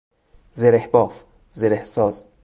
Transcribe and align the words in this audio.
زره 0.59 0.83
باف 0.93 1.13
ـ 1.23 1.25
زره 1.59 1.83
ساز 1.83 2.25